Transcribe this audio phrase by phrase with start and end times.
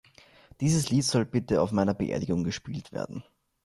[0.61, 3.23] Dieses Lied soll bitte auf meiner Beerdigung gespielt werden.